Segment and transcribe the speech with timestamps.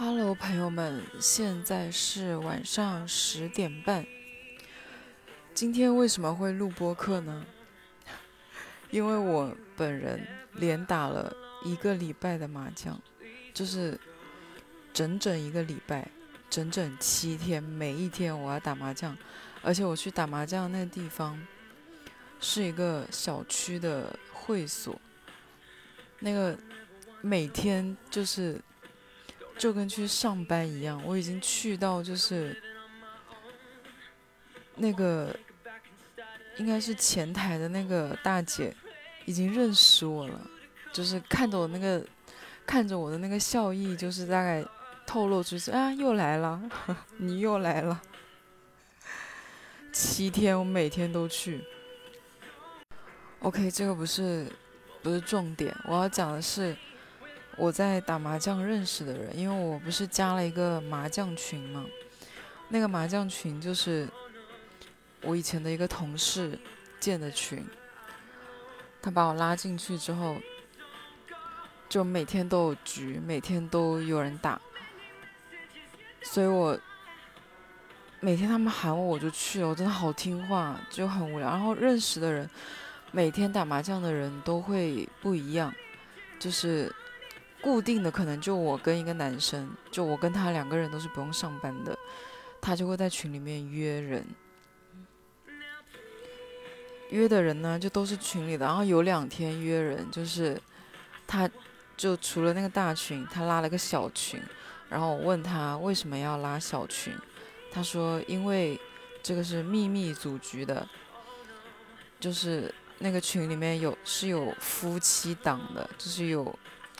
[0.00, 4.06] Hello，朋友们，现在是晚上十点半。
[5.52, 7.44] 今天为什么会录播客呢？
[8.92, 11.34] 因为我本人连打了
[11.64, 12.96] 一个礼拜的麻将，
[13.52, 13.98] 就是
[14.94, 16.08] 整整一个礼拜，
[16.48, 19.18] 整整七天，每一天我要打麻将，
[19.62, 21.36] 而且我去打麻将那个地方
[22.38, 24.96] 是一个小区的会所，
[26.20, 26.56] 那个
[27.20, 28.60] 每天就是。
[29.58, 32.56] 就跟去上班一样，我已经去到就是
[34.76, 35.36] 那个
[36.58, 38.72] 应该是前台的那个大姐
[39.24, 40.40] 已经认识我了，
[40.92, 42.06] 就是看着我那个
[42.64, 44.64] 看着我的那个笑意，就是大概
[45.04, 46.62] 透露出是啊又来了，
[47.18, 48.00] 你又来了。
[49.92, 51.64] 七天我每天都去。
[53.40, 54.46] OK，这个不是
[55.02, 56.76] 不是重点，我要讲的是。
[57.60, 61.84] 我在打麻将认识的人，因为我不是加了一个麻将群嘛，
[62.68, 64.08] 那个麻将群就是
[65.22, 66.56] 我以前的一个同事
[67.00, 67.66] 建的群，
[69.02, 70.36] 他把我拉进去之后，
[71.88, 74.60] 就每天都有局，每天都有人打，
[76.22, 76.78] 所以我
[78.20, 81.48] 每天他们喊我我就去了，我真的好听话，就很无聊。
[81.48, 82.48] 然后认识的人，
[83.10, 85.74] 每天打麻将的人都会不一样，
[86.38, 86.94] 就是。
[87.60, 91.98] 固定的可能就我跟一个男生，就我跟他两个人都是不用上班的，
[92.60, 94.24] 他就会在群里面约人，
[97.10, 100.60] 约的人呢就都是群里的，然后有两天约人就是，
[101.26, 101.50] 他
[101.96, 104.40] 就除了那个大群，他拉了个小群，
[104.88, 107.12] 然后我问他为什么要拉小群，
[107.72, 108.80] 他说因为
[109.20, 110.88] 这个是秘密组局的，
[112.20, 116.56] 就是那个群里面有是有夫妻档的，就是有。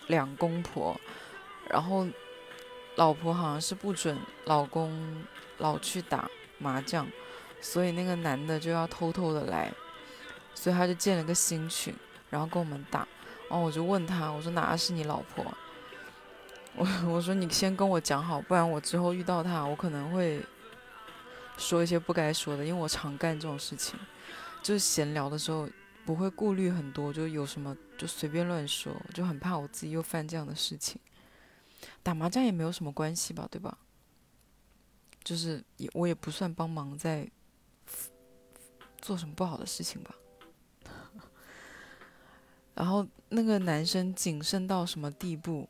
[0.08, 1.00] 两公婆，
[1.70, 2.06] 然后
[2.96, 5.24] 老婆好像是不准老公
[5.58, 6.28] 老去打
[6.58, 7.06] 麻将，
[7.60, 9.72] 所以那个男的就要偷偷的来，
[10.54, 11.94] 所以他就建了个新群，
[12.28, 13.06] 然后跟我们打。
[13.48, 15.46] 然后我就问他，我说哪是你老婆？
[16.76, 20.40] 我我说你先跟我讲好，不然我之后遇到他，我可能会
[21.56, 23.98] 说一些不该说的，因为我常干这种事情，
[24.62, 25.68] 就是闲聊的时候。
[26.08, 30.98] 不会顾虑很多，就有什么就随便乱说，就很怕我自己又犯这样的事情。
[32.02, 33.76] 打麻将也没有什么关系吧，对吧？
[35.22, 37.30] 就是也我也不算帮忙在
[39.02, 40.14] 做什么不好的事情吧。
[42.72, 45.68] 然后那个男生谨慎到什么地步？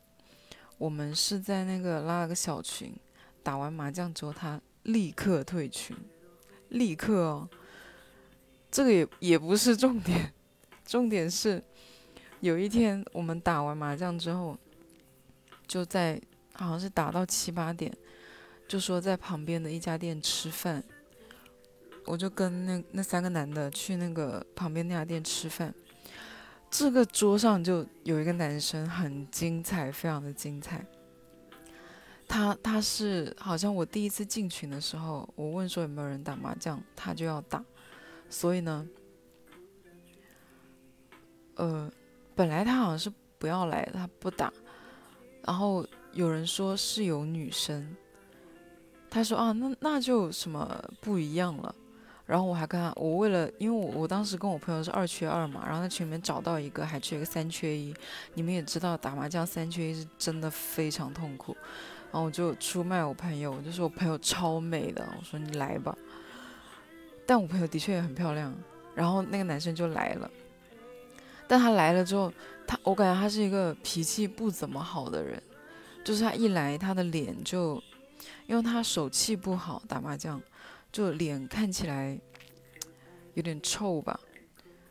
[0.77, 2.95] 我们是在那个拉了个小群，
[3.43, 5.97] 打完麻将之后，他立刻退群，
[6.69, 7.49] 立刻哦。
[8.71, 10.31] 这个也也不是重点，
[10.85, 11.61] 重点是
[12.39, 14.57] 有一天我们打完麻将之后，
[15.67, 16.21] 就在
[16.53, 17.91] 好像是打到七八点，
[18.67, 20.83] 就说在旁边的一家店吃饭，
[22.05, 25.73] 我就跟那那三个男的去那个旁边那家店吃饭，
[26.69, 30.85] 这个桌上就有一个男生很精彩，非常的精彩，
[32.27, 37.65] 他他是好像我第一次进群的时候，我问说有没有人打麻将，他就要打。
[38.29, 38.87] 所以呢，
[41.55, 41.91] 呃，
[42.35, 44.53] 本来他好像是不要来，他不打。
[45.45, 47.95] 然后有人说是有女生，
[49.09, 51.73] 他说啊，那那就什么不一样了。
[52.25, 57.91] 然后我还跟他，我为了，因为我我当时跟我朋友是二缺二嘛，然后在群里面找到一个，还缺一个三缺一。
[58.35, 61.57] 你们也知道打麻将三缺一是真的非常痛苦。
[62.11, 65.97] 然后我就出卖我朋友，我就说我朋友超美的，我说你来吧。
[67.29, 68.51] 但我朋友的确也很漂亮，
[68.95, 70.31] 然后那个男生就来了，
[71.47, 72.33] 但他来了之后，
[72.65, 75.39] 他我感觉他是一个脾气不怎么好的人，
[76.03, 77.79] 就是他一来，他的脸就，
[78.47, 80.41] 因为他手气不好，打麻将，
[80.91, 82.19] 就脸看起来
[83.35, 84.19] 有点臭吧。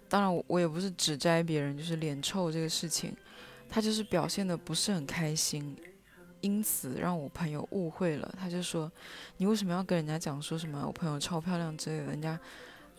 [0.08, 3.16] 当然，我也不是指摘别人，就是脸臭这个事情，
[3.68, 5.76] 他就是表现的不是很开心。
[6.40, 8.90] 因此让我朋友误会了，他就说
[9.38, 12.38] ：“你为什么要跟人家讲说什么我朋友超漂亮之类的？”人家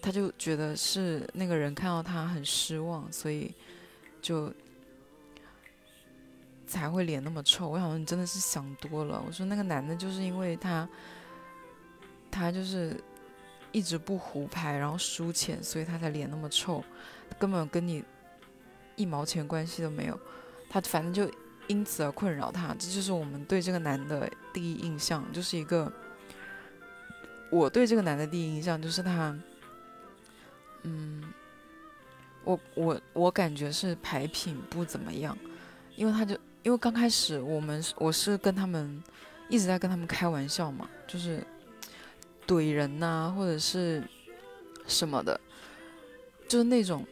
[0.02, 3.54] 他就觉得是那个人看到他很失望，所以
[4.22, 4.54] 就
[6.68, 7.70] 才会脸那么臭。
[7.70, 9.24] 我想说你真的是想多了。
[9.26, 10.88] 我说那个男的就是因为他
[12.30, 13.02] 他就是
[13.72, 16.84] 一直不胡牌，然后输钱，所以他才脸那么臭，
[17.38, 18.04] 根本跟你
[18.98, 20.20] 一毛钱关系都没有。
[20.70, 21.32] 他反正就。
[21.70, 25.90] 因此而困扰他，这就是我们对这个男的第一印象，就是一个
[27.50, 29.40] 我对这个男的第一印象就是他，
[30.82, 31.32] 嗯，
[32.44, 35.38] 我我我感觉是牌品不怎么样，
[35.96, 39.02] 因为他就因为刚开始我们我是跟他们
[39.48, 41.46] 一直在跟他们开玩笑嘛，就是
[42.48, 44.04] 怼人呐，或者是
[44.88, 45.40] 什么的，
[46.48, 47.06] 就是那种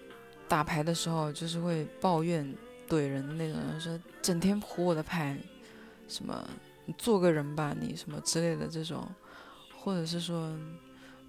[0.48, 2.52] 打牌的时候就是会抱怨
[2.88, 5.38] 怼人的那种，说整天胡我的牌，
[6.08, 6.48] 什么
[6.86, 9.08] 你做个人吧你什么之类的这种，
[9.78, 10.56] 或者是说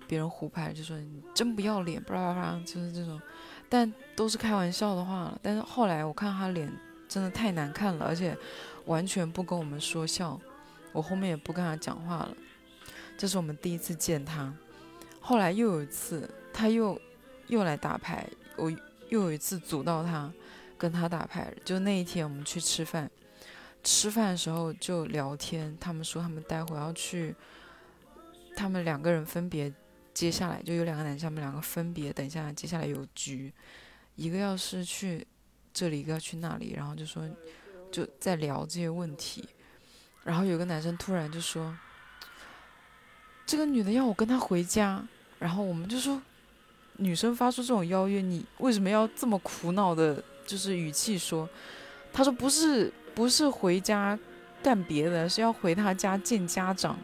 [0.06, 3.20] 别人胡牌就说你真不要脸，叭叭叭，就是这种，
[3.68, 5.38] 但都是开玩笑的话了。
[5.42, 6.72] 但是后来我看他脸。
[7.08, 8.36] 真的太难看了，而且
[8.84, 10.38] 完全不跟我们说笑，
[10.92, 12.36] 我后面也不跟他讲话了。
[13.16, 14.52] 这是我们第一次见他，
[15.18, 17.00] 后来又有一次他又
[17.46, 18.28] 又来打牌，
[18.58, 18.70] 我
[19.08, 20.30] 又有一次阻到他
[20.78, 23.10] 跟他打牌，就那一天我们去吃饭，
[23.82, 27.34] 吃饭的时候就聊天，他们说他们待会要去，
[28.56, 29.70] 他们两个人分别
[30.14, 33.52] 接下来就有两个男生，他们两个分别等一下接下来有局，
[34.14, 35.26] 一个要是去。
[35.70, 37.22] 这里一个要去那里，然后就说
[37.92, 39.48] 就在聊这些问题，
[40.24, 41.76] 然后有个男生突然就说
[43.46, 45.06] ：“这个女的要我跟她回家。”
[45.38, 46.20] 然后我们就说
[46.98, 51.48] ：“女生发出这种邀约，你为什么要这么苦恼的，就是语气说？”
[52.12, 54.18] 他说：“不是，不是回家
[54.62, 56.98] 干别的，是要回他家见家长。”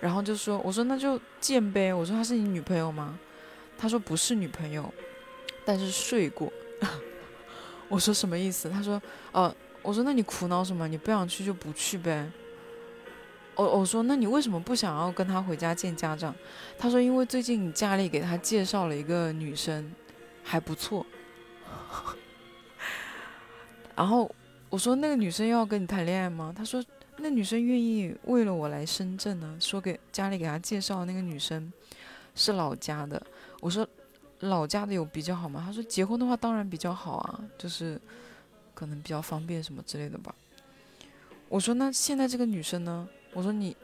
[0.00, 3.18] 然后就说：“我说那就见呗。”我说：“她是你女朋友吗？”
[3.78, 4.92] 他说：“不是女朋友，
[5.64, 6.52] 但是睡过。
[7.88, 8.70] ”我说什么意思？
[8.70, 9.00] 他说，
[9.32, 10.88] 呃，我说那你苦恼什么？
[10.88, 12.30] 你不想去就不去呗。
[13.54, 16.34] 我我说那你为什么不想要跟他回家见家长？
[16.78, 19.92] 他说因为最近家里给他介绍了一个女生，
[20.42, 21.04] 还不错。
[23.96, 24.30] 然后
[24.70, 26.52] 我说那个女生要跟你谈恋爱吗？
[26.56, 26.84] 他说
[27.18, 29.56] 那女生愿意为了我来深圳呢。
[29.60, 31.72] 说给家里给他介绍那个女生
[32.34, 33.22] 是老家的。
[33.60, 33.86] 我说。
[34.46, 35.62] 老家的有比较好吗？
[35.64, 37.96] 他说结婚的话当然比较好啊，就是
[38.74, 40.34] 可能比较方便什么之类的吧。
[41.48, 43.08] 我说那现在这个女生呢？
[43.34, 43.76] 我说你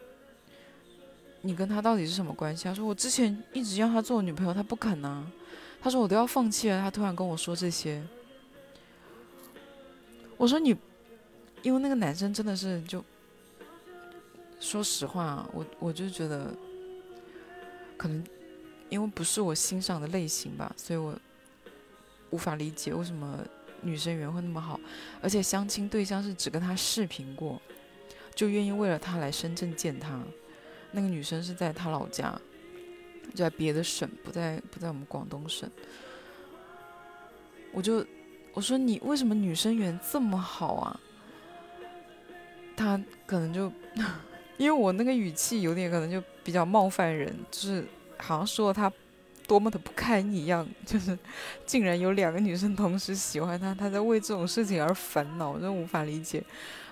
[1.42, 2.64] 你跟她到底是什么关系？
[2.64, 5.24] 他说我之前一直要她做我女朋友，她不肯呐。
[5.80, 8.02] 他说我都要放弃了，他突然跟我说这些。
[10.38, 10.74] 我说你，
[11.62, 13.04] 因为那个男生真的是就
[14.58, 16.54] 说实话，我我就觉得
[17.98, 18.24] 可能。
[18.90, 21.14] 因为不是我欣赏的类型吧，所以我
[22.30, 23.38] 无法理解为什么
[23.82, 24.80] 女生缘会那么好，
[25.20, 27.60] 而且相亲对象是只跟他视频过，
[28.34, 30.18] 就愿意为了他来深圳见他。
[30.92, 32.40] 那个女生是在他老家，
[33.34, 35.70] 就在别的省，不在不在我们广东省。
[37.74, 38.02] 我就
[38.54, 41.00] 我说你为什么女生缘这么好啊？
[42.76, 43.72] 他可能就
[44.56, 47.84] 因为我那个语气有点可能就比较冒犯人，就是。
[48.20, 48.92] 好像说他
[49.46, 51.16] 多么的不堪一样， 就是
[51.64, 56.42] 竟然有两个女生同时喜欢他，他在为这种事情而烦恼，我真无法理解。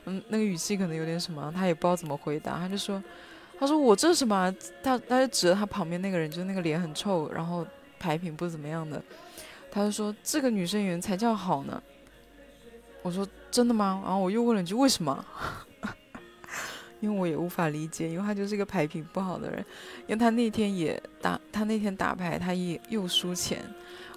[0.04, 3.02] 嗯，那个语气可能有点什么，他也不知道怎么回答，他就说
[3.58, 4.54] ：“他说我这是什么？”
[4.84, 7.66] 他他就指着他旁边那个人，就那个脸很臭，然后
[7.98, 9.02] 牌品不怎么样的，
[9.76, 11.82] 他就说：“这个女生缘才叫好呢。”
[13.04, 15.22] 我说：“真的吗？”然后我又问了一句：“为什么？”
[17.00, 19.62] 因为我也无法理解，因为他就是一个牌品不好的人，
[20.06, 23.62] 因为他那天也打，他那天打牌他也又输钱，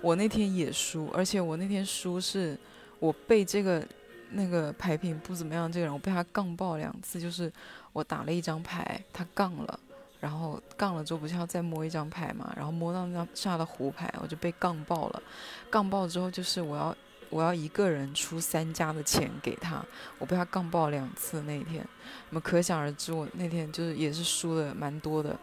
[0.01, 2.57] 我那天也输，而且我那天输是
[2.99, 3.85] 我被这个
[4.31, 7.51] 那个牌品不怎么样这个人，我被他杠爆两次，就是
[7.91, 9.79] 我打了一张牌，他杠了，
[10.19, 15.21] 然后杠了之后不是要再摸一张牌嘛，然后摸到那张下的胡牌，我就被杠爆了，
[15.69, 16.95] 杠爆之后就是我要。
[17.31, 19.85] 我要一个人出三家的钱给他，
[20.17, 21.87] 我被他杠爆两次那一天，
[22.31, 25.37] 那么可想而知，我那天就是也是输的蛮多的。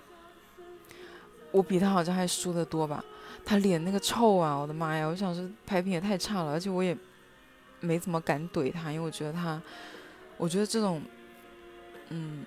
[1.53, 3.05] 我比他好像还输的多吧？
[3.45, 5.07] 他脸那个臭啊，我的妈呀！
[5.07, 6.99] 我想是牌品也太差了，而且我也
[7.79, 9.63] 没怎么敢怼他，因为我觉得他，
[10.37, 11.01] 我觉得这种，
[12.09, 12.45] 嗯，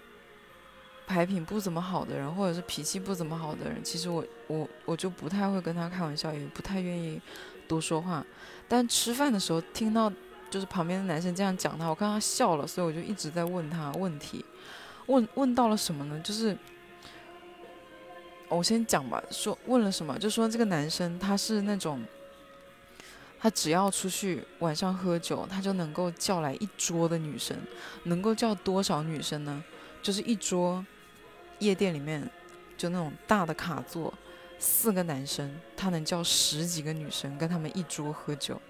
[1.10, 7.20] 牌品不怎么好的人，或者是脾气不怎么好的人，其实我我我就不太会跟他开玩笑，也不太愿意。
[7.68, 8.26] 多说话，
[8.68, 10.12] 但吃饭的时候听到
[10.50, 14.44] 就是旁边的男生这样讲他，我看他笑了，所以我就一直在问他问题，
[15.06, 16.20] 问问到了什么呢？
[16.24, 16.58] 就是
[18.48, 20.18] 我先讲吧，说问了什么？
[20.18, 22.04] 就说这个男生他是那种，
[23.40, 27.56] 他只要出去晚上喝酒，他就能够叫来一桌的女生，
[28.06, 29.64] 能够叫多少女生呢？
[30.02, 30.84] 就是一桌
[31.60, 32.30] 夜店里面
[32.78, 34.14] 就那种大的卡座。
[34.62, 38.62] 四个男生，他能叫十几个女生跟他们一桌喝酒，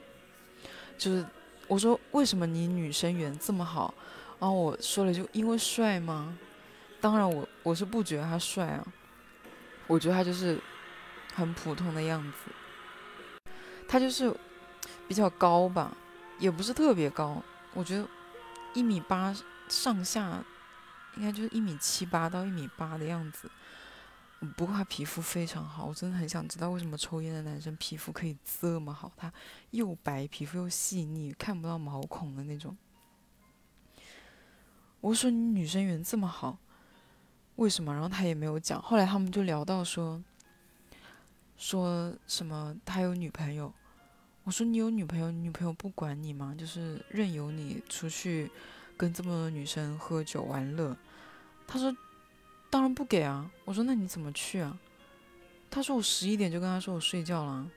[0.99, 1.25] 就是
[1.67, 3.91] 我说为什么你女生缘这么好？
[4.39, 6.37] 然后我说了就因为帅吗？
[7.01, 8.85] 当然我我是不觉得他帅啊，
[9.87, 10.59] 我觉得他就是
[11.33, 13.49] 很普通的样子，
[13.87, 14.31] 他就是
[15.07, 15.91] 比较高吧，
[16.37, 17.41] 也不是特别高，
[17.73, 18.07] 我觉得
[18.75, 19.35] 一米八
[19.67, 20.43] 上下，
[21.19, 23.51] 应该就是一米七八到一米八的样子。
[24.55, 29.11] 不过他皮肤非常好，我真的很想知道为什么抽烟的男生皮肤可以这么好。
[29.17, 29.31] 他
[29.71, 32.77] 又白，皮肤又细腻，看不到毛孔的那种。
[35.01, 36.57] 我说你女生缘这么好，
[37.57, 37.91] 为什么？
[37.91, 38.81] 然后他也没有讲。
[38.81, 40.23] 后来他们就聊到说，
[41.57, 43.73] 说什么他有女朋友。
[44.45, 46.55] 我说你有女朋友，女朋友不管你吗？
[46.57, 48.49] 就是任由你出去
[48.95, 50.95] 跟这么多女生喝酒玩乐。
[51.69, 51.95] 他说。
[52.71, 53.49] 当然不给啊！
[53.65, 54.77] 我说那你怎么去啊？
[55.71, 57.67] 他说我十一点就跟他说我睡觉了。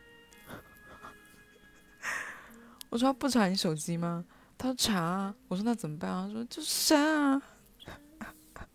[2.91, 4.23] 我说他不查你手机吗？
[4.59, 5.35] 他说查啊。
[5.49, 6.27] 我说那怎么办啊？
[6.27, 7.43] 他说就删啊。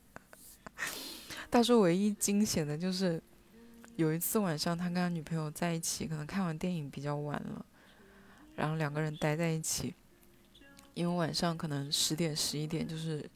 [1.51, 3.21] 他说唯一惊险的就是
[3.95, 7.63] 有一次晚上他跟他女朋友在一起，可能看完电影比较晚了，
[8.55, 9.93] 然后两个人待在一起，
[10.95, 13.29] 因为晚上可能十点十一点就是。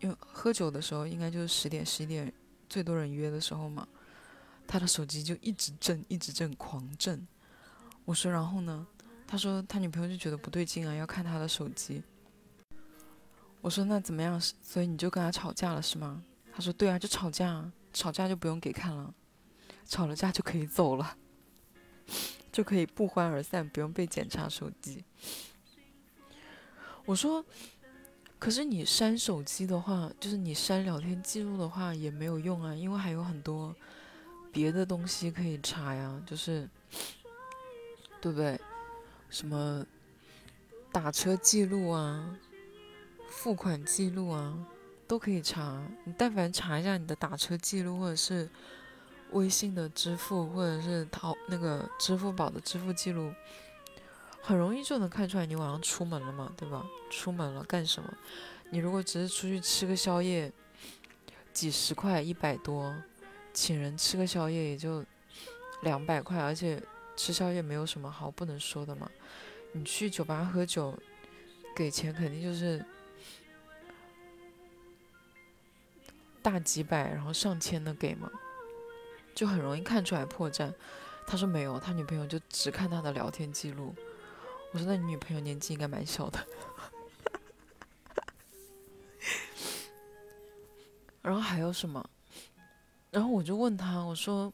[0.00, 2.32] 因为喝酒的时候，应该就是十点、十一点，
[2.68, 3.86] 最多人约的时候嘛。
[4.66, 7.26] 他的手机就一直震，一直震，狂震。
[8.04, 8.86] 我说，然后呢？
[9.26, 12.02] 他说他女朋友就觉得不对劲啊，要看他的手机。
[13.60, 14.38] 我说那怎么样？
[14.40, 16.22] 所以你就跟他吵架了是吗？
[16.52, 19.14] 他说对啊，就吵架，吵架就不用给看了，
[19.86, 21.16] 吵了架就可以走了，
[22.52, 25.02] 就可以不欢而散，不用被检查手机。
[27.06, 27.44] 我说。
[28.38, 33.74] 可是你删手机的话，就是你删聊天记录的话也没有用啊，因为还有很多
[34.52, 36.68] 别的东西可以查呀，就是
[38.20, 38.58] 对不对？
[39.28, 39.84] 什么
[40.92, 42.38] 打车记录啊、
[43.28, 44.56] 付款记录啊，
[45.06, 45.82] 都可以查。
[46.04, 48.48] 你但凡查一下你的打车记录，或者是
[49.32, 53.32] 微信的支付，或者是淘那个支付宝的支付记录。
[54.40, 56.86] 很容易就能看出来你晚上出门了嘛，对吧？
[57.10, 58.12] 出门了干什么？
[58.70, 60.50] 你如果只是出去吃个宵夜，
[61.52, 62.94] 几十块、一百多，
[63.52, 65.04] 请人吃个宵夜也就
[65.82, 66.82] 两百块，而且
[67.16, 69.10] 吃宵夜没有什么好不能说的嘛。
[69.72, 70.96] 你去酒吧喝酒，
[71.76, 72.84] 给钱肯定就是
[76.40, 78.30] 大几百，然后上千的给嘛，
[79.34, 80.72] 就很容易看出来破绽。
[81.26, 83.94] 他说没有，他女朋友就只看他的聊天记录。
[84.70, 86.46] 我说：“那你女朋友年纪应该蛮小的。
[91.22, 92.08] ”然后还有什么？
[93.10, 94.52] 然后我就问他：“我说，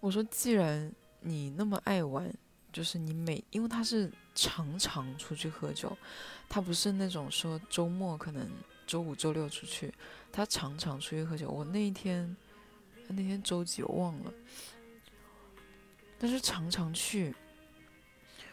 [0.00, 2.28] 我说，既然你那么爱玩，
[2.72, 3.44] 就是你每……
[3.50, 5.96] 因为他是常常出去喝酒，
[6.48, 8.50] 他不是那种说周末可能
[8.84, 9.94] 周五、周六出去，
[10.32, 11.48] 他常常出去喝酒。
[11.48, 12.36] 我那一天，
[13.06, 14.34] 那天周几我忘了，
[16.18, 17.32] 但是常常去。”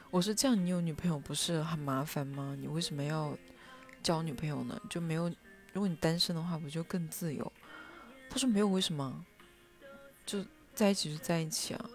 [0.09, 2.55] 我说这样，你有女朋友不是很麻烦吗？
[2.57, 3.37] 你为什么要
[4.01, 4.81] 交女朋友呢？
[4.89, 5.29] 就没有，
[5.73, 7.51] 如果你单身的话，不就更自由？
[8.29, 9.25] 他说没有，为什么？
[10.25, 11.89] 就在一起就在一起啊，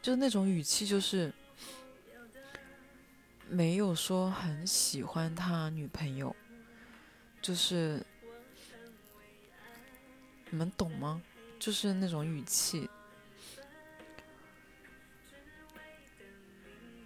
[0.00, 1.32] 就是那种语气，就是
[3.48, 6.34] 没有说很喜欢他女朋友，
[7.40, 8.00] 就是
[10.50, 11.20] 你们懂吗？
[11.58, 12.88] 就是那种语气。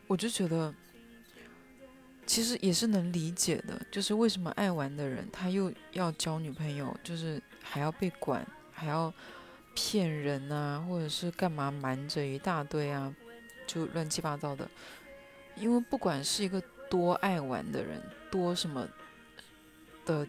[0.09, 0.73] 我就觉得，
[2.27, 9.13] 其实也是能理解的，就是为什么爱玩的人他又要交女朋友，就是还要被管，还要
[9.75, 13.13] 骗人啊，或者是干嘛瞒着一大堆啊，
[13.67, 14.69] 就乱七八糟的。
[15.57, 18.87] 因为不管是一个多爱玩的人，多什么
[20.05, 20.27] 的，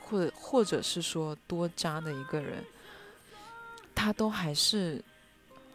[0.00, 2.64] 或者或者是说多渣的一个人，
[3.94, 5.00] 他都还是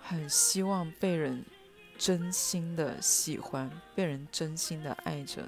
[0.01, 1.41] 很希望被人。
[2.01, 5.47] 真心的喜欢被人真心的爱着。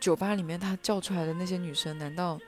[0.00, 2.40] 酒吧里面他叫出来的那些女生，难道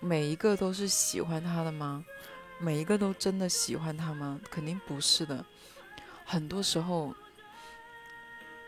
[0.00, 2.04] 每一个都是喜欢他的吗？
[2.58, 4.40] 每一个都真的喜欢他吗？
[4.50, 5.46] 肯定不是的。
[6.24, 7.14] 很多时候，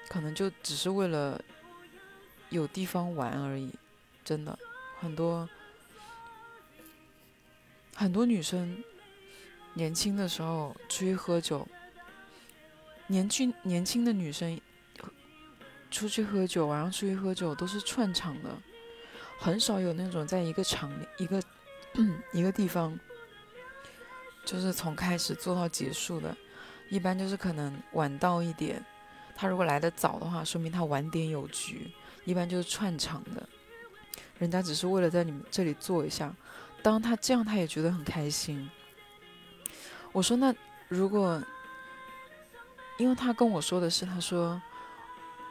[0.09, 1.42] 可能就只是为了
[2.49, 3.75] 有地方玩而已。
[4.25, 4.56] 真的，
[5.00, 5.49] 很多
[7.97, 8.85] 很多女生
[9.73, 11.66] 年轻的时候出去喝酒。
[13.07, 14.59] 年轻年轻的女生
[15.91, 18.51] 出去喝酒，晚上出去喝酒都是串场的，
[19.39, 21.41] 很少有那种在一个场一个
[22.33, 22.99] 一个地方，
[24.45, 26.35] 就是从开始做到结束的。
[26.89, 28.85] 一般就是可能晚到一点，
[29.37, 31.91] 他如果来的早的话，说明他晚点有局。
[32.25, 33.47] 一般就是串场的，
[34.39, 36.35] 人家只是为了在你们这里坐一下，
[36.83, 38.69] 当他这样他也觉得很开心。
[40.11, 40.55] 我说那
[40.89, 41.43] 如果。
[42.97, 44.61] 因为他跟我说的是，他说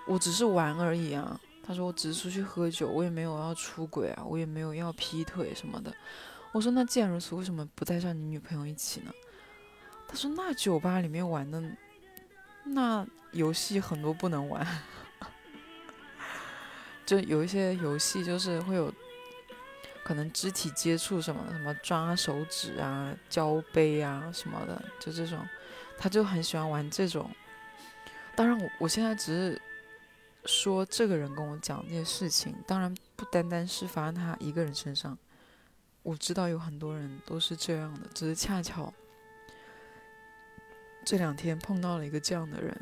[0.08, 1.40] 我只是玩而已啊。
[1.66, 5.94] 他说我只是出去喝酒，我也没有要出轨啊，我也没有要劈腿什么的。
[6.52, 9.12] 我说那既然如此，为什么不带上你女朋友一起呢？
[10.06, 11.64] 他说那酒吧里面玩的
[12.66, 14.68] 那游戏很多不能玩，
[17.06, 18.94] 就有一些游戏就是会有
[20.04, 25.48] 可能肢体接触什么，什么抓手指啊、交杯啊什么的，就这种，
[26.04, 27.32] 他就很喜欢玩这种。
[28.36, 29.62] 当然我我现在只是。
[30.46, 35.18] 说这个人跟我讲这些事情，当然不单单是发生他一个人身上，
[36.02, 38.94] 我知道有很多人都是这样的，只是恰巧
[41.06, 42.78] 这两天碰到了一个这样的人，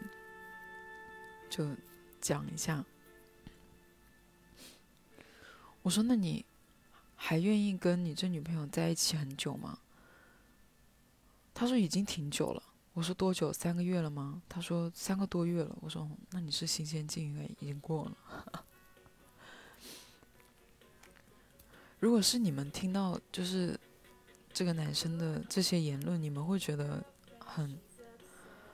[1.52, 1.70] 就
[2.20, 2.84] 讲一下。
[5.84, 6.44] 我说：“那你
[7.16, 9.78] 还愿意跟你这女朋友在一起很久吗？”
[11.54, 13.54] 他说：“已经挺久了。”我说多久？
[13.54, 14.42] 三个月了吗？
[14.50, 15.74] 他说三个多月了。
[15.80, 18.18] 我说那你是新鲜劲应该已经过了。
[22.00, 23.80] 如果是你们听到就是
[24.52, 27.02] 这个男生的这些言论，你们会觉得
[27.40, 27.80] 很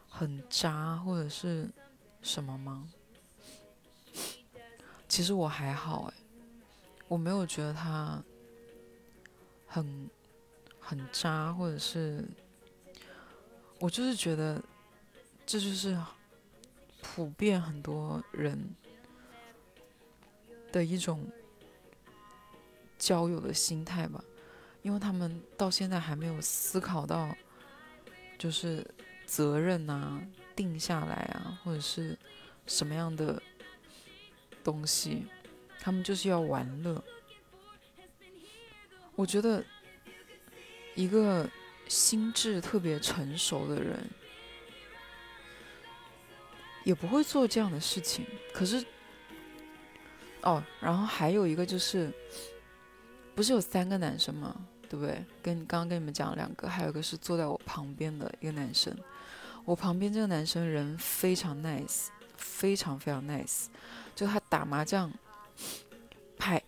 [0.10, 1.70] 很渣或者是
[2.24, 2.90] 什么吗？
[5.08, 6.14] 其实我还好哎，
[7.08, 8.22] 我没有觉得他
[9.68, 10.10] 很
[10.80, 12.28] 很渣或者是。
[13.80, 14.62] 我就是觉得，
[15.46, 15.96] 这就是
[17.02, 18.76] 普遍很多人
[20.72, 21.28] 的一种
[22.98, 24.24] 交友的心态吧，
[24.82, 27.36] 因为他们到现在还没有思考到，
[28.40, 28.86] 就是
[29.28, 30.20] 责任啊，
[30.56, 32.18] 定下来啊，或者是
[32.66, 33.40] 什么样的
[34.64, 35.28] 东西，
[35.80, 37.04] 他们就是要玩乐。
[39.16, 39.64] 我觉得
[40.96, 41.48] 一个。
[41.88, 44.10] 心智特别成熟的人，
[46.84, 48.26] 也不会做这样的事情。
[48.54, 48.86] 可是，
[50.42, 52.12] 哦，然后还有一个就是，
[53.36, 54.56] 不是有三个男生吗？
[54.90, 55.24] 对不对？
[55.42, 58.96] 跟刚刚跟你们讲两个，还有一个是坐在我旁边的一个男生。
[59.66, 62.08] 我旁边这个男生人非常 nice，
[62.38, 63.66] 非常非常 nice。
[64.16, 65.12] 就他打麻将，
[66.38, 66.64] 牌，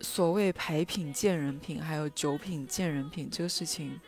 [0.00, 4.00] 所谓牌品见人品，还有酒品见人品这个事情。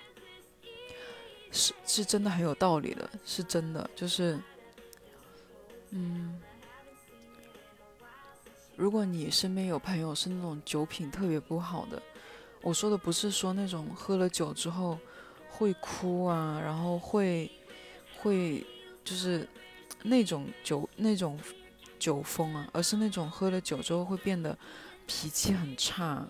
[1.50, 4.38] 是是真的很有道理的，是真的，就是，
[5.90, 6.40] 嗯，
[8.76, 12.02] 如果你身边有朋友是那种酒品特别不好的，
[12.60, 14.98] 我说的不是说那种喝了酒之后
[15.48, 17.50] 会哭啊，然后会
[18.20, 18.64] 会
[19.02, 19.48] 就是
[20.02, 21.38] 那种酒那种
[21.98, 24.56] 酒疯啊，而是那种喝了酒之后会变得
[25.06, 26.28] 脾气很差。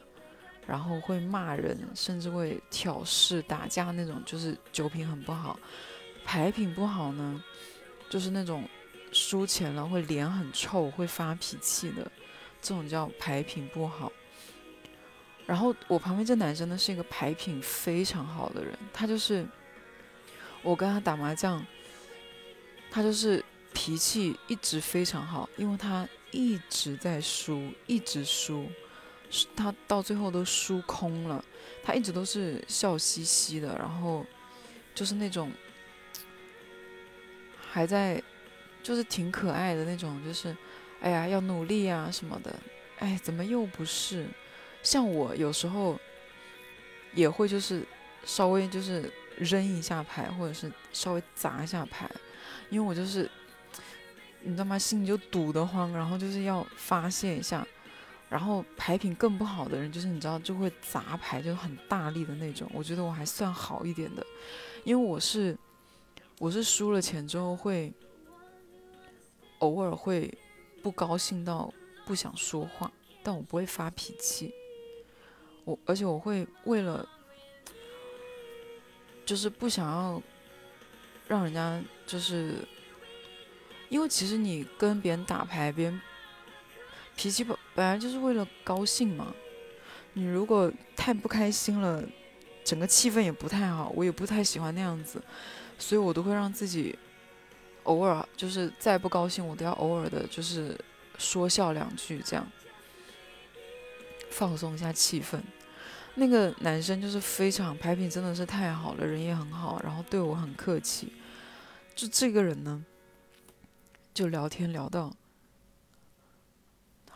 [0.68, 5.58] 然后会骂人，甚至会挑事、打架那种，就是酒品很不好。
[6.26, 7.42] 牌品不好呢，
[8.10, 8.68] 就是那种
[9.10, 12.02] 输钱了会脸很臭、会发脾气的，
[12.60, 14.12] 这种叫牌品不好。
[15.46, 19.46] 然后我旁边这男生呢是一个牌品非常好的人，他就是
[20.60, 21.64] 我跟他打麻将，
[22.90, 28.70] 他就是脾气一直非常好，因为他一直在输，一直输。
[29.54, 31.44] 他到最后都输空了，
[31.82, 34.24] 他一直都是笑嘻嘻的，然后
[34.94, 35.52] 就是那种
[37.70, 38.22] 还在，
[38.82, 40.56] 就是挺可爱的那种，就是
[41.00, 42.54] 哎呀要努力啊什么的，
[42.98, 44.26] 哎怎么又不是？
[44.82, 45.98] 像我有时候
[47.14, 47.84] 也会就是
[48.24, 52.10] 稍微就是扔一下牌，或者是稍微砸一下牌，
[52.70, 53.30] 因为我就是
[54.40, 54.78] 你知道吗？
[54.78, 57.66] 心里就堵得慌，然后就是要发泄一下。
[58.28, 62.70] 然后牌品更不好的人，就是你知道就会砸牌，就很大力的那种。
[62.74, 64.26] 我觉得我还算好一点的，
[64.84, 65.56] 因为我是
[66.38, 67.90] 我是输了钱之后会
[69.60, 70.30] 偶尔会
[70.82, 71.72] 不高兴到
[72.04, 74.52] 不想说话，但我不会发脾气。
[75.64, 77.08] 我而且我会为了
[79.24, 80.22] 就是不想要
[81.26, 82.56] 让人家就是，
[83.88, 85.98] 因为其实你跟别人打牌，别人。
[87.18, 89.34] 脾气本本来就是为了高兴嘛，
[90.12, 92.00] 你如果太不开心了，
[92.62, 95.20] 整个气氛也不太好，我也不太喜欢那样子，
[95.80, 96.96] 所以我都会让自己
[97.82, 100.78] 偶尔就是再不高兴，我都要偶尔的就是
[101.18, 102.46] 说笑两句，这样
[104.30, 105.40] 放松一下气氛。
[106.14, 111.12] 那个男生就是非常牌品真的是太好了，人也很好，然后对我很客气。
[111.96, 112.84] 就这个人呢，
[114.14, 115.12] 就聊天聊到。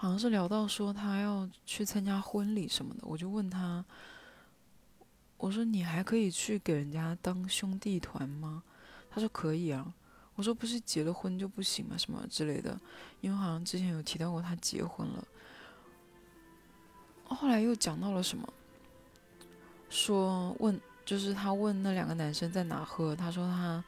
[0.02, 3.84] 好像是聊到说他要去参加婚礼什么的，我就问他，
[5.36, 8.64] 我说你还可以去给人家当兄弟团吗？
[9.08, 9.94] 他说可以啊。
[10.34, 11.96] 我说不是结了婚就不行吗？
[11.96, 12.76] 什么之类的，
[13.20, 15.24] 因为好像之前有提到过他结婚了。
[17.26, 18.52] 后来又讲到了什么？
[19.88, 23.84] 说问就是他问那两个男生在哪喝，他说他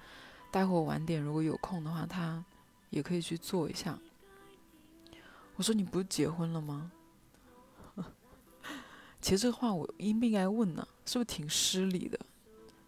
[0.52, 2.44] 待会晚点如果有空的话，他
[2.90, 3.98] 也可以去做一下。
[5.56, 6.90] 我说你不是结婚了吗？
[9.20, 10.86] 其实这话我应不应该问呢？
[11.06, 12.18] 是不是挺失礼的？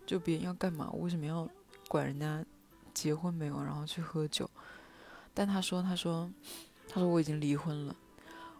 [0.05, 1.49] 就别人要干嘛，我为什么要
[1.89, 2.45] 管人家
[2.93, 4.51] 结婚没有，然后去喝酒？
[5.33, 6.29] 但他说，他说，
[6.89, 7.95] 他说我已经离婚了。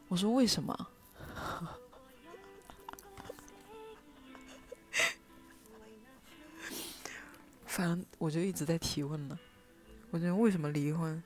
[0.09, 0.89] 我说为什么？
[7.67, 9.39] 反正我就一直在提问呢。
[10.11, 11.23] 我觉得为什么离婚？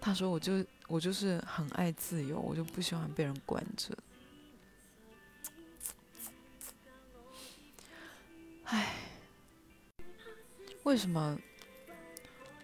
[0.00, 0.64] 他说我就。
[0.88, 3.96] 我就是很爱自由，我就不喜欢被人管着。
[8.64, 8.94] 唉，
[10.84, 11.38] 为什么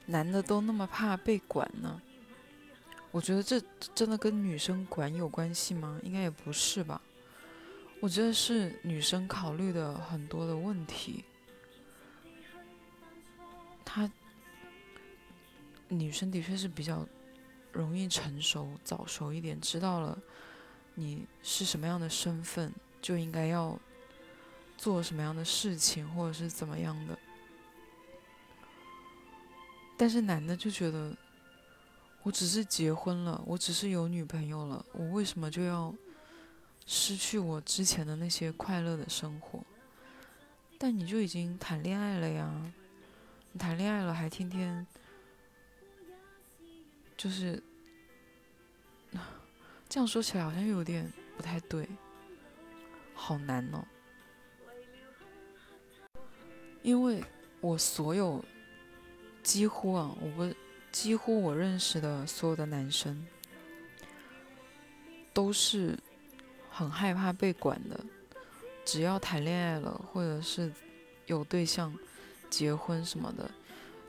[0.06, 2.00] 男的都那么怕被管呢？
[3.10, 3.62] 我觉得这
[3.94, 6.00] 真的跟女生管有关系吗？
[6.02, 7.00] 应该也不是吧。
[8.00, 11.24] 我觉得是女生考虑的很多的问题。
[13.84, 14.10] 她
[15.88, 17.06] 女生的确是比较。
[17.74, 20.18] 容易成熟、早熟一点，知道了
[20.94, 23.78] 你是什么样的身份，就应该要
[24.78, 27.18] 做什么样的事情，或者是怎么样的。
[29.96, 31.16] 但是男的就觉得，
[32.22, 35.92] 我只是结婚了，我只是有女朋友了，我为什么就要
[36.86, 39.64] 失去我之前的那些快乐的生活？
[40.78, 42.72] 但你就已经谈恋爱了呀，
[43.52, 44.86] 你谈恋爱了还天天。
[47.24, 47.62] 就是，
[49.88, 51.88] 这样说起来好像又有点不太对，
[53.14, 53.82] 好难哦。
[56.82, 57.24] 因为
[57.62, 58.44] 我所有
[59.42, 60.54] 几乎啊，我不
[60.92, 63.26] 几乎我认识的所有的男生，
[65.32, 65.98] 都是
[66.68, 67.98] 很害怕被管的。
[68.84, 70.70] 只要谈恋爱了，或者是
[71.24, 71.98] 有对象、
[72.50, 73.50] 结婚什么的，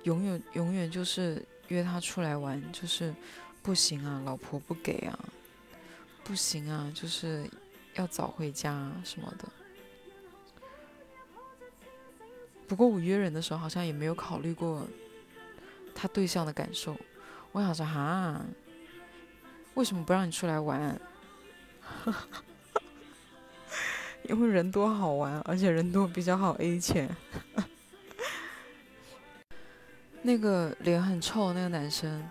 [0.03, 1.41] 永远永远就是。
[1.69, 3.13] 约他出来玩就是
[3.61, 5.19] 不行啊，老婆不给啊，
[6.23, 7.49] 不行啊，就是
[7.95, 9.47] 要早回家什么的。
[12.67, 14.87] 不过我约人的时候好像也没有考虑过
[15.93, 16.95] 他对象的感受。
[17.51, 18.43] 我想说哈，
[19.75, 20.99] 为什么不让你出来玩？
[24.27, 27.15] 因为人多好玩，而且人多比较好 A 钱。
[30.25, 32.27] 那个脸很臭那个男生，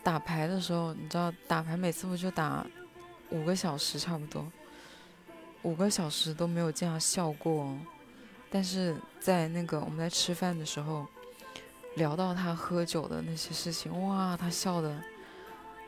[0.00, 2.64] 打牌的时候，你知道打牌每次不就打
[3.30, 4.46] 五个小时差不多，
[5.62, 7.76] 五个小时都没有见他笑过。
[8.48, 11.04] 但是在那个我们在吃饭的时候，
[11.96, 15.02] 聊到他喝酒的那些事情，哇，他笑的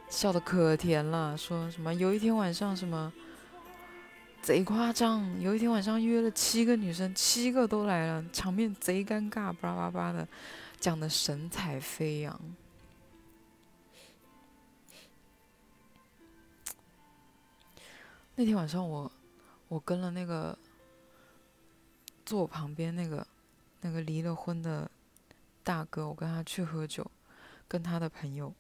[0.09, 3.13] 笑的可甜了，说什么有一天晚上什么
[4.43, 10.27] 贼夸张，有一天晚上约了七个女生，七个都来了，场面贼尴尬，巴拉巴拉的。
[10.81, 12.41] 讲的神采飞扬。
[18.37, 19.11] 那天晚上，我
[19.67, 20.57] 我跟了那个
[22.25, 23.27] 坐我旁边那个
[23.81, 24.89] 那个离了婚的
[25.65, 27.11] 大哥，我跟他去喝酒，
[27.67, 28.55] 跟他的朋友。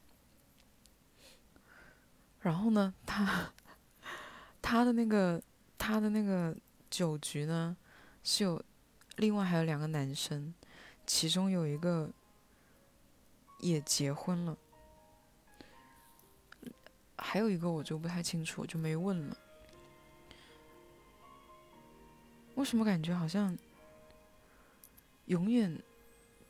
[2.40, 3.52] 然后呢，他
[4.60, 5.40] 他的那个
[5.78, 6.56] 他的那个
[6.90, 7.76] 酒局呢，
[8.24, 8.60] 是有
[9.16, 10.52] 另外还有两个男生。
[11.08, 12.10] 其中有一个
[13.60, 14.56] 也结婚了，
[17.16, 19.36] 还有一个我就不太清楚，就没问了。
[22.56, 23.56] 为什么感觉好像
[25.24, 25.82] 永远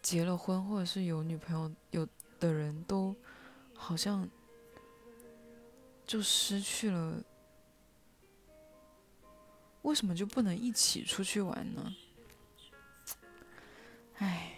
[0.02, 2.08] 结了婚或者是有女朋友有
[2.40, 3.14] 的人都
[3.74, 4.28] 好像
[6.04, 7.22] 就失去了？
[9.82, 11.94] 为什么就不能一起出去玩呢？
[14.18, 14.52] 唉，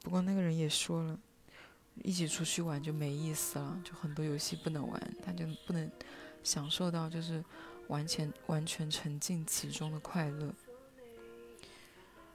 [0.00, 1.18] 不过那个人也说了，
[2.02, 5.90] 一起出去玩就没意思了，就很多游戏不能玩，他就不能
[6.42, 7.44] 享受到就是
[7.88, 10.54] 完全完全沉浸其中的快乐。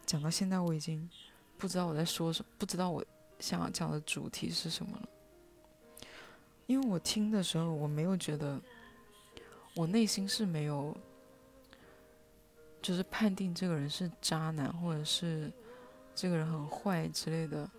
[0.06, 1.10] 讲到现在，我已经
[1.58, 3.04] 不知道我在说什么，不知道我
[3.40, 5.10] 想要讲的主题是什么了。
[6.68, 8.62] 因为我听的时候，我没有觉得，
[9.76, 10.96] 我内心是没有，
[12.84, 15.52] 就是判定这个人是渣男，或者是。
[16.20, 17.70] 这个人很坏之类的，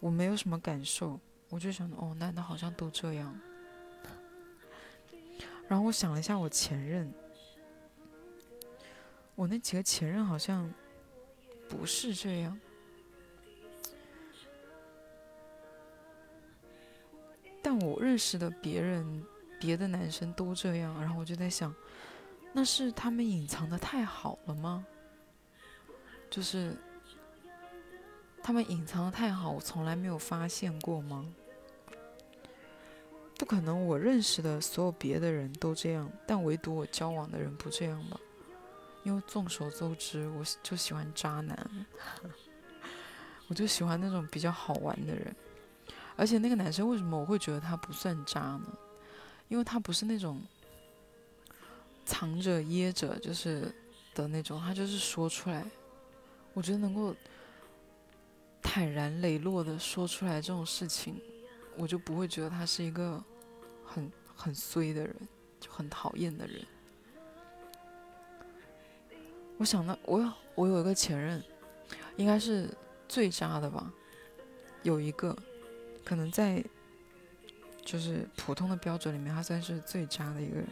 [0.00, 1.16] 我没有什么感受，
[1.48, 3.38] 我就想哦，男的好像都这样。
[5.68, 7.14] 然后我想了一下，我前任，
[9.36, 10.68] 我那几个前任好像
[11.68, 12.58] 不是这样。
[17.62, 19.24] 但我认识的别人，
[19.60, 21.72] 别的男生都这样，然后我就在想，
[22.52, 24.84] 那是他们隐藏的太好了吗？
[26.28, 26.76] 就是
[28.48, 31.22] 他们隐藏的太好，我从来没有发现过吗？
[33.36, 38.18] 不可能，我认识的所有别的人都这样，但唯独我交往的人不这样吧？
[39.04, 41.86] 因为众所周知，我就喜欢渣男，
[43.48, 45.36] 我就喜欢那种比较好玩的人。
[46.16, 48.78] 而且那个男生为什么我会觉得他不算渣呢？
[49.48, 50.40] 因为他不是那种
[52.06, 53.70] 藏着掖着就是
[54.14, 55.66] 的那种，他就是说出来。
[56.54, 57.14] 我觉得能够
[58.78, 61.20] 坦然磊落的说出来这种事情，
[61.76, 63.20] 我就不会觉得他是一个
[63.84, 65.16] 很很衰的人，
[65.58, 66.64] 就很讨厌的人。
[69.56, 71.42] 我想到我我有一个前任，
[72.14, 72.72] 应该是
[73.08, 73.92] 最渣的吧，
[74.84, 75.36] 有一个。
[76.04, 76.64] 可能在
[77.84, 80.64] 就是普通的标准里面，他算是最渣的一个人。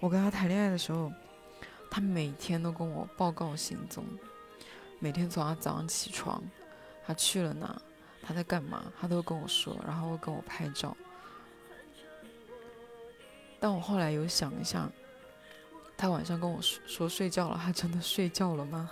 [0.00, 1.12] 我跟他谈恋爱的时候，
[1.88, 4.04] 他每天都跟我报告行踪，
[4.98, 6.42] 每天从他早上起床，
[7.08, 7.80] 他去了哪，
[8.20, 10.94] 他在干嘛，他都跟我说，然后会跟我拍照。
[13.58, 14.86] 但我后来有想一下，
[15.96, 18.90] 他晚上跟我说说睡觉了，他真的睡觉了吗？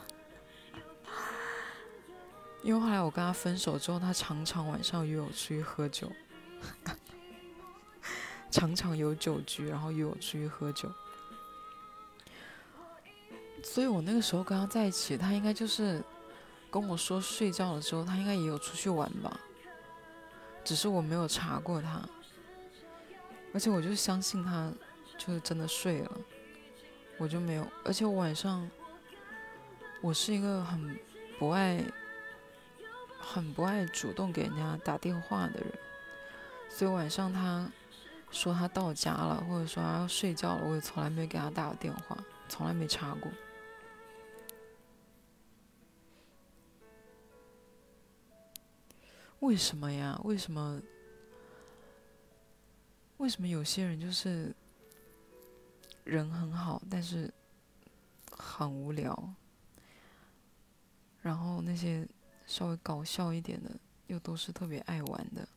[2.64, 6.10] 因为后来我跟他分手之后，他常常晚上约我出去喝酒，
[8.50, 10.90] 常常有酒局，然后约我出去喝酒。
[13.62, 16.02] 所以我那个时候跟他在一起，他应该就是
[16.70, 19.40] 跟我说睡觉了之后，他应该也有出去玩吧，
[20.64, 22.00] 只是我没有查过他，
[23.52, 24.72] 而且我就相信他
[25.18, 26.12] 就是真的睡了，
[27.18, 27.66] 我就没有。
[27.84, 28.70] 而且我晚上
[30.00, 30.98] 我是一个很
[31.38, 31.84] 不爱。
[33.28, 35.72] 很不爱主动给人家打电话的人，
[36.68, 37.68] 所以晚上他
[38.30, 42.16] 说他到家了，或者说他要睡觉了，我也从来没给他打过电话，
[42.48, 43.28] 从来没查过。
[49.40, 50.20] 为什么呀？
[50.24, 50.80] 为什么？
[53.18, 54.54] 为什么有些人就是
[56.04, 57.32] 人很好，但是
[58.30, 59.34] 很无聊？
[61.22, 62.06] 然后那些。
[62.48, 65.48] 稍微搞笑一点的，又都是特别爱玩的，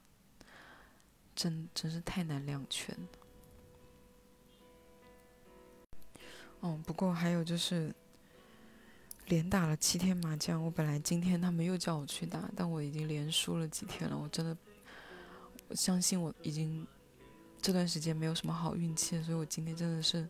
[1.35, 2.97] 真真是太难两全。
[6.61, 7.93] 哦，不过还有就是，
[9.29, 14.57] 连打了七天麻将，我本来今天他们又叫我去打，但我已经连输了几天了，我真的，
[15.69, 16.85] 我相信我已经
[17.61, 20.27] 这段时间没有什么好运气，所以我今天真的是，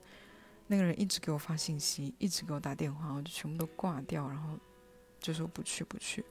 [0.68, 4.60] 那个人一直给我发信息，一直给我打电话，我就全部都挂掉，然后
[5.20, 6.24] 就说不去不去。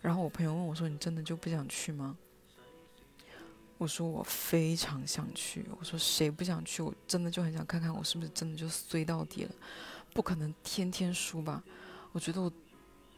[0.00, 2.16] 然后我朋友问我说：“你真的就不想去吗？”
[3.76, 6.80] 我说：“我非常想去。”我说：“谁不想去？
[6.80, 9.54] 我真的就很想看看我是不是真的就衰到底了。
[10.14, 11.62] 不可能天天输吧？
[12.12, 12.52] 我觉得我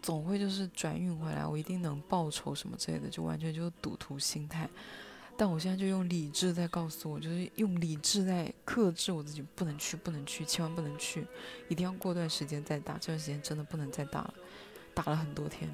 [0.01, 4.69] 总会就是转运回来，我一定能报仇什么之类的，就完全就是赌徒心态。
[5.35, 11.27] 但我现在就用理智在告诉我，就是用理智在克制我自己，不能去，不能去，千万不能去，
[11.69, 12.99] 一定要过段时间再打。
[12.99, 14.35] 这段时间真的不能再打了，
[14.93, 15.73] 打了很多天。”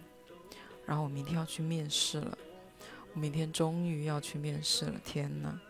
[0.87, 2.38] 然后我明天要去面试了，
[3.12, 4.94] 我明天终于要去面试了。
[5.04, 5.61] 天呐，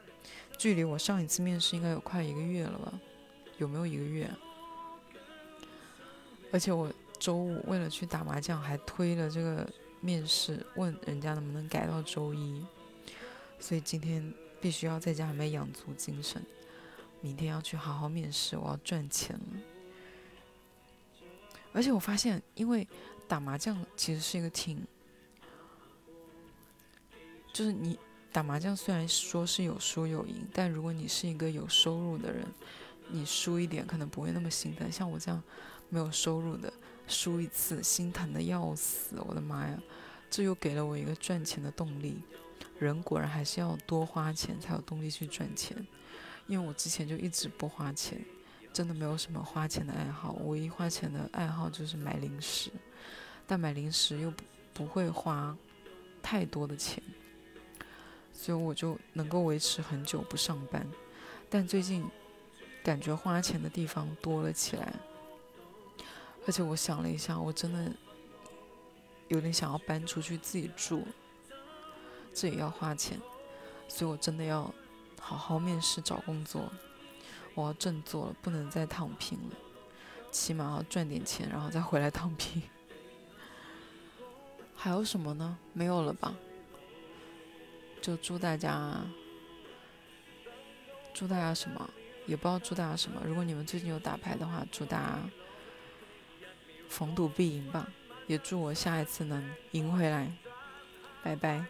[0.59, 3.01] 距离我上一次面试应该有快一个月了吧？
[3.57, 4.31] 有没有一个月？
[6.53, 9.69] 而且我周五为了去打麻将，还推了这个
[10.01, 12.65] 面试，问人家能不能改到周一。
[13.61, 16.41] 所以今天必须要在家里面养足精神，
[17.21, 19.61] 明天要去好好面试，我要赚钱了。
[21.73, 22.87] 而且我发现，因为
[23.27, 24.87] 打麻将其实是一个挺……
[27.53, 27.99] 就是你
[28.31, 32.47] 打麻将虽然说是有输有赢，但如果你是一个有收入的人，
[33.09, 34.91] 你输一点可能不会那么心疼。
[34.93, 35.43] 像我这样
[35.89, 36.73] 没有收入的，
[37.09, 39.77] 输一次心疼的要死，我的妈呀！
[40.31, 42.23] 这又给了我一个赚钱的动力。
[42.79, 45.77] 人果然还是要多花钱才有动力去赚钱。
[46.47, 48.25] 因为我之前就一直不花钱，
[48.73, 52.71] 真的没有什么花钱的爱好，唯一花钱的爱好就是买零食，
[53.47, 54.33] 但买零食又
[54.73, 55.57] 不会花
[56.23, 57.03] 太多的钱。
[58.33, 60.87] 所以我就能够维持很久不上班，
[61.51, 62.07] 但最近
[62.85, 64.95] 感觉花钱的地方多了起来，
[66.49, 67.93] 而且我想了一下，我真的
[69.29, 71.07] 有点想要搬出去自己住，
[72.33, 73.21] 这也要花钱，
[73.87, 74.73] 所以我真的要
[75.21, 76.73] 好好面试找工作，
[77.55, 79.57] 我要振作了，不能再躺平了，
[80.31, 82.63] 起码要赚点钱，然后再回来躺平。
[84.75, 85.59] 还有什么呢？
[85.75, 86.35] 没有了吧？
[88.01, 89.03] 就祝大家
[91.13, 91.91] 祝大家什么，
[92.25, 93.21] 也不知道祝大家什么。
[93.27, 95.19] 如果你们最近有打牌的话，祝大家
[96.89, 97.87] 逢赌必赢吧，
[98.27, 100.33] 也祝我下一次能赢回来。
[101.23, 101.65] 拜拜。